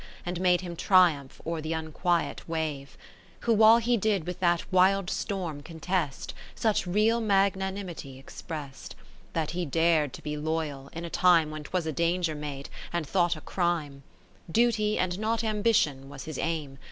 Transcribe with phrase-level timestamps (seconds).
[0.27, 2.97] nd made him triumph o'er th' un quiet wave:
[3.41, 8.95] Who while he did with that wild storm contest, Such real magnanimity exprest,
[9.33, 13.05] That he dar'd to be loyal, in a time When 'twas a danger made, and
[13.05, 14.01] thought a crime:
[14.47, 16.79] 20 Duty, and not Ambition, was his aim.